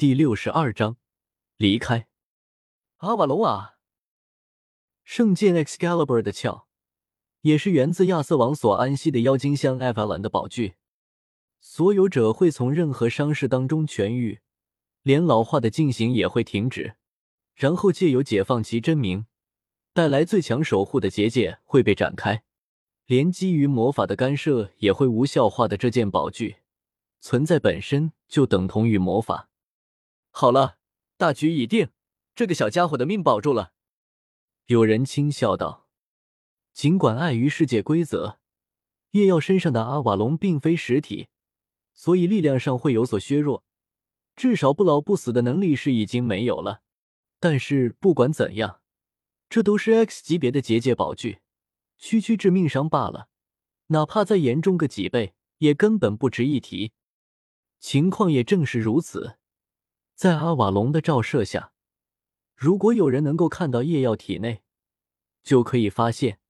[0.00, 0.96] 第六十二章
[1.58, 2.08] 离开。
[3.00, 3.74] 阿瓦隆啊！
[5.04, 6.64] 圣剑 Excalibur 的鞘，
[7.42, 10.76] 也是源自亚瑟王所安息的妖精香艾法兰的宝具。
[11.60, 14.40] 所有者会从任何伤势当中痊愈，
[15.02, 16.96] 连老化的进行也会停止，
[17.54, 19.26] 然后借由解放其真名，
[19.92, 22.42] 带来最强守护的结界会被展开，
[23.04, 26.56] 连基于魔法的干涉也会无效化的这件宝具，
[27.20, 29.49] 存在本身就等同于魔法。
[30.30, 30.78] 好了，
[31.16, 31.90] 大局已定，
[32.34, 33.72] 这个小家伙的命保住了。
[34.66, 35.88] 有人轻笑道
[36.72, 38.38] ：“尽管碍于世界规则，
[39.10, 41.28] 叶耀身上的阿瓦隆并非实体。”
[41.92, 43.62] 所以力量上会有所削弱，
[44.34, 46.80] 至少不老不死的能力是已经没有了。
[47.38, 48.80] 但是不管怎样，
[49.50, 51.40] 这都是 X 级别的结界宝具，
[51.98, 53.28] 区区致命伤罢了，
[53.88, 56.92] 哪怕再严重个几倍，也根本不值一提。
[57.78, 59.36] 情况也正是如此，
[60.20, 61.72] 在阿瓦隆的照射下，
[62.54, 64.60] 如果有人能够看到叶耀体内，
[65.42, 66.40] 就可以发现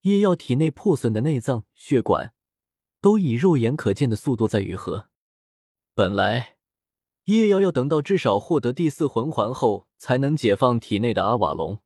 [0.00, 2.34] 叶耀体内破损的内脏、血管。
[3.00, 5.08] 都以肉眼可见的速度在愈合。
[5.94, 6.56] 本来
[7.26, 11.80] 叶耀要等到至少获得第四魂环后，才能解放体内的阿瓦隆，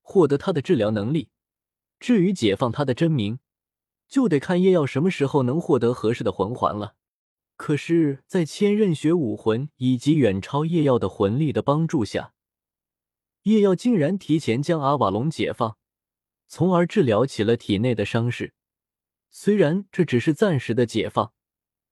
[0.00, 1.28] 获得他的治疗能力。
[1.98, 3.38] 至于解放他的真名，
[4.08, 6.96] 就得看叶耀什么时候能获得合适的魂环了。
[7.60, 12.32] 可是，在千仞雪武魂以及远超叶耀的魂力的帮助下，
[13.42, 15.76] 叶耀竟然提前将阿瓦隆解放，
[16.48, 18.54] 从而治疗起了体内的伤势。
[19.30, 21.34] 虽然这只是暂时的解放，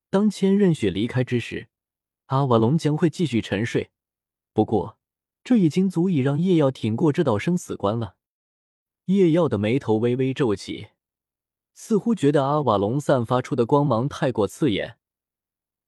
[0.09, 1.69] 当千仞雪离开之时，
[2.29, 3.91] 阿瓦隆将会继续沉睡。
[4.55, 4.99] 不过，
[5.45, 8.17] 这已经足以让叶耀挺过这道生死关了。
[9.05, 10.89] 叶耀的眉头微微皱起，
[11.75, 14.98] 似乎觉得阿瓦隆散发出的光芒太过刺眼，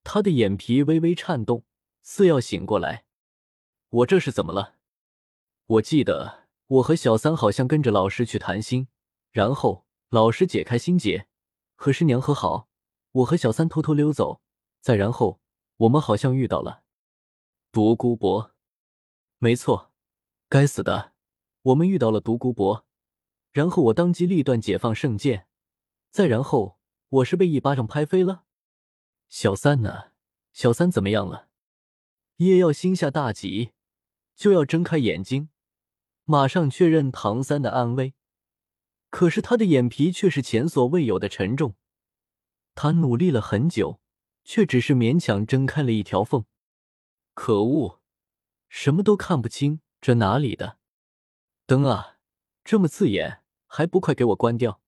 [0.03, 1.65] 他的眼皮微微颤动，
[2.03, 3.05] 似要醒过来。
[3.91, 4.77] 我这是怎么了？
[5.67, 8.89] 我记得我和小三好像跟着老师去谈心，
[9.31, 11.27] 然后老师解开心结。
[11.75, 12.69] 和师娘和好，
[13.13, 14.41] 我和小三偷偷溜走，
[14.81, 15.41] 再然后
[15.79, 16.83] 我们好像遇到了
[17.73, 18.53] 独孤博。
[19.39, 19.93] 没错，
[20.49, 21.13] 该死的，
[21.63, 22.85] 我们遇到了独孤博，
[23.53, 25.47] 然后我当机立断解放圣剑，
[26.11, 28.45] 再然后我是被一巴掌拍飞了。
[29.31, 30.11] 小三呢？
[30.53, 31.49] 小三怎么样了？
[32.39, 33.71] 叶耀心下大急，
[34.35, 35.51] 就要睁开眼睛，
[36.25, 38.15] 马上确认唐三的安危。
[39.09, 41.77] 可是他的眼皮却是前所未有的沉重，
[42.75, 44.01] 他努力了很久，
[44.45, 46.45] 却只是勉强睁开了一条缝。
[47.33, 48.01] 可恶，
[48.69, 50.79] 什么都看不清，这哪里的
[51.67, 52.19] 灯啊？
[52.65, 54.81] 这么刺眼，还不快给我关掉！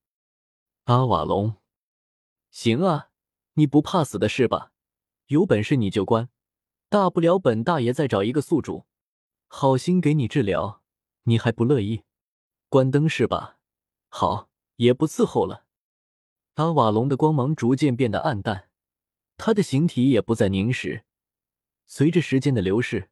[0.83, 1.55] 阿瓦隆，
[2.51, 3.09] 行啊，
[3.53, 4.71] 你不怕死的是吧？
[5.27, 6.29] 有本事你就关，
[6.89, 8.85] 大不了本大爷再找一个宿主，
[9.47, 10.81] 好心给你治疗，
[11.23, 12.03] 你还不乐意？
[12.69, 13.57] 关灯是吧？
[14.09, 15.65] 好，也不伺候了。
[16.55, 18.69] 阿瓦隆的光芒逐渐变得暗淡，
[19.37, 21.05] 他的形体也不再凝实。
[21.85, 23.09] 随着时间的流逝，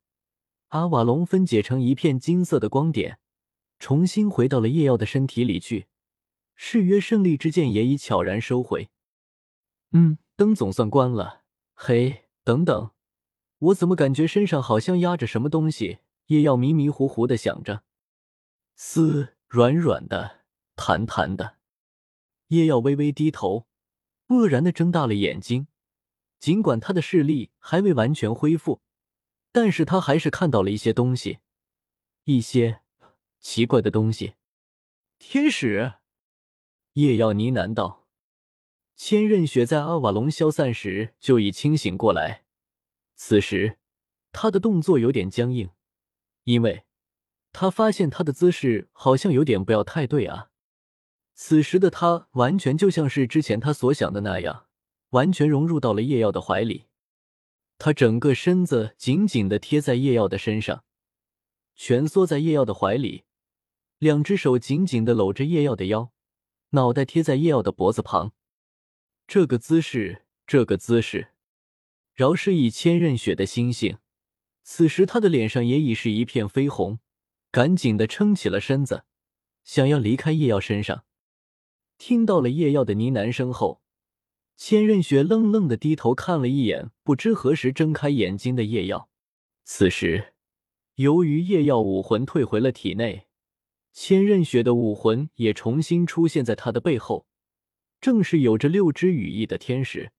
[0.69, 3.19] 阿瓦隆分解成一片金色的光点，
[3.79, 5.87] 重新回到了夜耀的身体里去。
[6.55, 8.89] 誓约胜利之剑也已悄然收回。
[9.93, 11.43] 嗯，灯总算关了。
[11.75, 12.89] 嘿，等等，
[13.59, 15.99] 我怎么感觉身上好像压着什么东西？
[16.25, 17.83] 叶耀迷迷糊糊的想着，
[18.75, 20.39] 丝软软的。
[20.75, 21.57] 弹弹的，
[22.47, 23.67] 叶耀微微低头，
[24.29, 25.67] 愕然的睁大了眼睛。
[26.39, 28.81] 尽管他的视力还未完全恢复，
[29.51, 31.37] 但是他还是看到了一些东西，
[32.23, 32.81] 一些
[33.39, 34.33] 奇怪的东西。
[35.19, 35.99] 天使，
[36.93, 38.00] 叶耀呢喃道。
[39.03, 42.43] 千仞雪在阿瓦隆消散时就已清醒过来，
[43.15, 43.79] 此时
[44.31, 45.71] 他的动作有点僵硬，
[46.43, 46.83] 因为
[47.51, 50.51] 他发现他的姿势好像有点不要太对啊。
[51.33, 54.67] 此时的他完全就像是之前他所想的那样，
[55.09, 56.85] 完全融入到了叶耀的怀里。
[57.79, 60.83] 他整个身子紧紧的贴在叶耀的身上，
[61.75, 63.23] 蜷缩在叶耀的怀里，
[63.97, 66.11] 两只手紧紧的搂着叶耀的腰，
[66.69, 68.33] 脑袋贴在叶耀的脖子旁。
[69.33, 71.29] 这个姿势，这个姿势，
[72.13, 73.97] 饶是以千仞雪的心性，
[74.61, 76.99] 此时他的脸上也已是一片绯红，
[77.49, 79.05] 赶紧的撑起了身子，
[79.63, 81.05] 想要离开叶耀身上。
[81.97, 83.81] 听到了叶耀的呢喃声后，
[84.57, 89.09] 千仞雪愣愣的低头看了一眼，不知何时睁开眼睛的叶耀。
[89.63, 90.33] 此时，
[90.95, 93.27] 由于叶耀武魂退回了体内，
[93.93, 97.25] 千仞雪的武魂也重新出现在他的背后，
[98.01, 100.11] 正是有着六只羽翼的天使。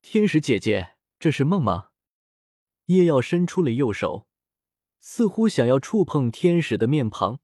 [0.00, 1.90] 天使姐姐，这是梦吗？
[2.86, 4.26] 叶耀伸出了右手，
[5.00, 7.40] 似乎想要触碰天使的面庞，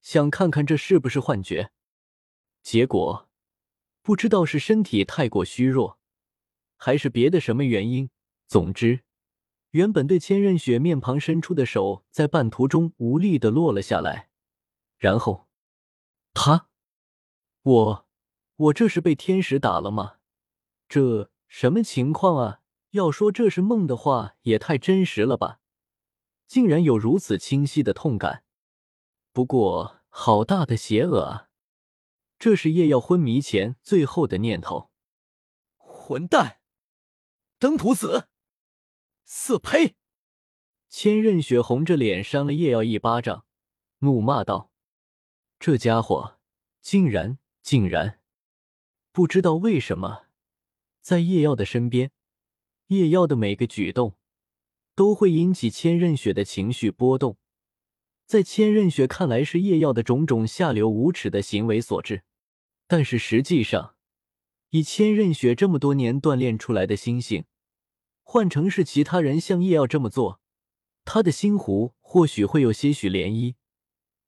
[0.00, 1.70] 想看看这是不是幻觉。
[2.62, 3.28] 结果
[4.02, 5.98] 不知道是身体太过虚弱，
[6.76, 8.10] 还是别的什么原因。
[8.46, 9.02] 总之，
[9.70, 14.30] 原本对千仞雪面庞伸出的手，在半途中无力的落了下来。
[14.96, 15.48] 然后，
[16.32, 16.68] 他，
[17.62, 18.05] 我，
[18.56, 20.16] 我这是被天使打了吗？
[20.88, 22.62] 这什么情况啊？
[22.90, 25.60] 要说这是梦的话，也太真实了吧！
[26.46, 28.44] 竟然有如此清晰的痛感。
[29.32, 31.48] 不过，好大的邪恶啊！
[32.38, 34.90] 这是叶耀昏迷前最后的念头。
[35.76, 36.60] 混蛋，
[37.58, 38.28] 登徒子，
[39.24, 39.96] 四呸！
[40.88, 43.44] 千仞雪红着脸扇了叶耀一巴掌，
[43.98, 44.70] 怒骂道
[45.58, 46.38] ：“这家伙
[46.80, 48.20] 竟然竟然
[49.16, 50.26] 不知道为什么，
[51.00, 52.10] 在叶耀的身边。”
[52.88, 54.18] 叶耀的每个举动
[54.94, 57.38] 都会引起千仞雪的情绪波动，
[58.26, 62.24] 在千仞雪看来是叶耀的种种下流无耻的行为所致，
[62.86, 63.94] 但是实际上，
[64.68, 67.46] 以千仞雪这么多年锻炼出来的心性，
[68.22, 70.42] 换成是其他人像叶耀这么做，
[71.06, 73.54] 他的心湖或许会有些许涟漪，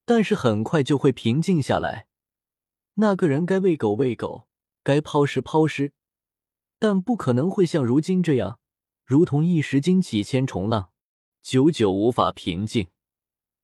[0.06, 2.06] 但是很快就会平静下来。
[2.94, 4.47] 那个人该喂狗喂狗，
[4.88, 5.92] 该抛尸抛尸。
[6.78, 8.58] 但不可能会像如今这样，
[9.04, 10.92] 如同一时惊起千重浪，
[11.42, 12.88] 久久无法平静，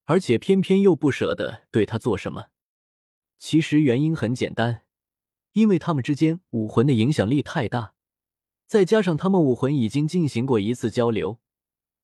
[0.04, 2.48] 而且偏偏又不舍得对他做什么。
[3.38, 4.82] 其实原因很简单，
[5.52, 7.94] 因为他们之间武魂的影响力太大，
[8.66, 11.40] 再加上他们武魂已经进行过一次交流，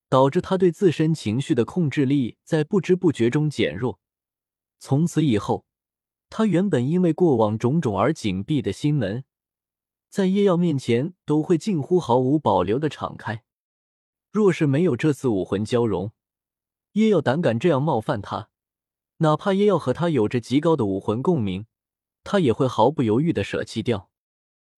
[0.08, 4.00] 导致他对自身情绪的控制力在不知不觉中减弱。
[4.78, 5.66] 从此以后，
[6.30, 9.24] 他原本因为过往种种而紧闭的心门。
[10.08, 13.44] 在叶耀面前都会近乎毫无保留的敞开。
[14.32, 16.12] 若是没有这次武魂交融，
[16.92, 18.48] 叶耀胆敢这样冒犯他，
[19.18, 21.66] 哪怕叶耀和他有着极高的武魂共鸣，
[22.24, 24.10] 他也会毫不犹豫的舍弃掉。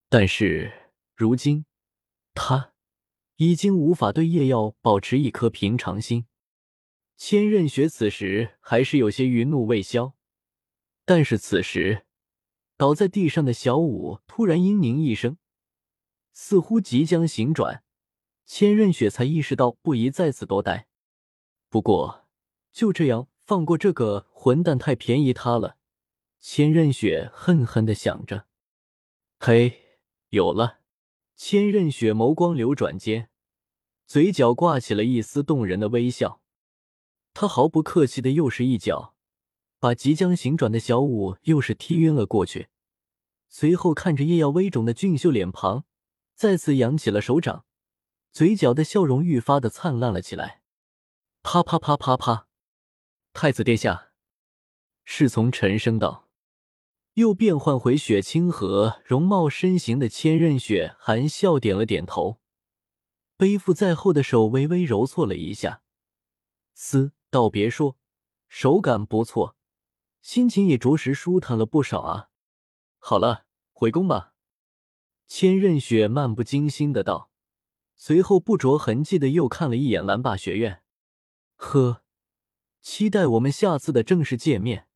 [0.08, 1.64] 但是如今，
[2.34, 2.72] 他
[3.36, 6.26] 已经无法对叶耀保持一颗平常心。
[7.16, 10.14] 千仞雪此时还是有些余怒未消，
[11.04, 12.06] 但是此时。
[12.78, 15.36] 倒在地上的小舞突然嘤咛一声，
[16.32, 17.84] 似乎即将醒转。
[18.44, 20.88] 千仞雪才意识到不宜再次多待。
[21.68, 22.26] 不过
[22.72, 25.76] 就这样放过这个混蛋太便宜他了。
[26.40, 28.48] 千仞雪恨恨的想着。
[29.38, 30.00] 嘿，
[30.30, 30.80] 有了！
[31.36, 33.30] 千仞雪眸光流转间，
[34.06, 36.42] 嘴角挂起了一丝动人的微笑。
[37.32, 39.14] 他毫不客气的又是一脚，
[39.82, 42.68] 把即将醒转的小舞又是踢晕了过去。
[43.48, 45.82] 随后看着叶耀微肿的俊秀脸庞，
[46.36, 47.64] 再次扬起了手掌，
[48.30, 50.62] 嘴角的笑容愈发的灿烂了起来。
[51.42, 52.46] 啪啪啪啪啪！
[53.32, 54.12] 太子殿下，
[55.02, 56.28] 侍从沉声道。
[57.14, 62.38] 又变换回雪清河容貌身形的千仞雪含笑点了点头，
[63.36, 65.82] 背负在后的手微微揉搓了一下，
[66.72, 67.98] 嘶，倒别说，
[68.46, 69.56] 手感不错，
[70.22, 72.30] 心情也着实舒坦了不少啊。
[72.98, 74.32] 好了，回宫吧。
[75.26, 77.30] 千仞雪漫不经心的道，
[77.96, 80.82] 随后不着痕迹的又看了一眼蓝霸学院。
[81.56, 82.02] 呵，
[82.80, 84.86] 期待我们下次的正式见面。